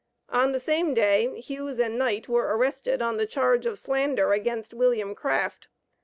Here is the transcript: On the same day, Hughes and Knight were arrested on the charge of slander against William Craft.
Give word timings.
On 0.29 0.51
the 0.51 0.59
same 0.59 0.95
day, 0.95 1.39
Hughes 1.41 1.77
and 1.79 1.95
Knight 1.95 2.27
were 2.27 2.57
arrested 2.57 3.03
on 3.03 3.17
the 3.17 3.27
charge 3.27 3.67
of 3.67 3.77
slander 3.77 4.33
against 4.33 4.73
William 4.73 5.13
Craft. 5.13 5.67